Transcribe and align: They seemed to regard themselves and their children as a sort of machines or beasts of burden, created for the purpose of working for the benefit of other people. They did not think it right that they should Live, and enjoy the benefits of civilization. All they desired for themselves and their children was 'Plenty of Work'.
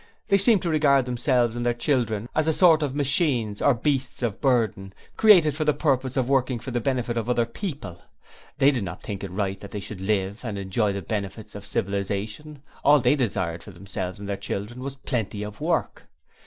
They 0.29 0.39
seemed 0.39 0.63
to 0.63 0.69
regard 0.69 1.05
themselves 1.05 1.55
and 1.55 1.63
their 1.63 1.75
children 1.75 2.27
as 2.33 2.47
a 2.47 2.53
sort 2.53 2.81
of 2.81 2.95
machines 2.95 3.61
or 3.61 3.75
beasts 3.75 4.23
of 4.23 4.41
burden, 4.41 4.93
created 5.15 5.55
for 5.55 5.63
the 5.63 5.75
purpose 5.75 6.17
of 6.17 6.27
working 6.27 6.57
for 6.57 6.71
the 6.71 6.79
benefit 6.81 7.17
of 7.19 7.29
other 7.29 7.45
people. 7.45 8.01
They 8.57 8.71
did 8.71 8.83
not 8.83 9.03
think 9.03 9.23
it 9.23 9.29
right 9.29 9.59
that 9.59 9.69
they 9.69 9.79
should 9.79 10.01
Live, 10.01 10.39
and 10.43 10.57
enjoy 10.57 10.91
the 10.93 11.03
benefits 11.03 11.53
of 11.53 11.67
civilization. 11.67 12.63
All 12.83 12.99
they 12.99 13.15
desired 13.15 13.61
for 13.61 13.69
themselves 13.69 14.19
and 14.19 14.27
their 14.27 14.37
children 14.37 14.79
was 14.81 14.95
'Plenty 14.95 15.43
of 15.43 15.61
Work'. 15.61 16.07